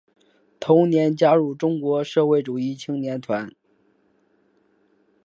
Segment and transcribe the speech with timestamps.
[0.59, 3.53] 同年加入中国社会主义青年团。